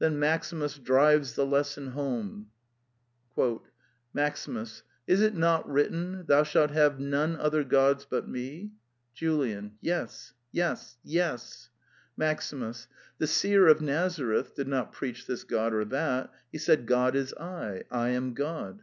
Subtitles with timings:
[0.00, 2.50] Then Maximus drives the lesson home.
[4.14, 4.82] MAXiMUS.
[5.06, 8.72] Is it not written,'' Thou shalt have none other gods but me"?
[9.14, 9.78] JULIAN.
[9.80, 11.70] Yes— yes— yes.
[12.18, 12.86] MAXIMUS.
[13.16, 17.32] The seer of Nazareth did not preach this god or that: he said '^God is
[17.32, 18.82] I: I am God."